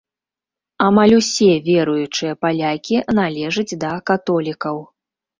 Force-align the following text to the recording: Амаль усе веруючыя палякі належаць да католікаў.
Амаль 0.85 1.11
усе 1.17 1.49
веруючыя 1.67 2.33
палякі 2.45 2.97
належаць 3.19 3.77
да 3.83 3.91
католікаў. 4.11 4.81